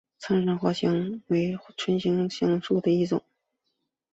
[0.17, 0.71] 苍山香茶
[1.13, 3.23] 菜为唇形科香茶菜属下的一个种。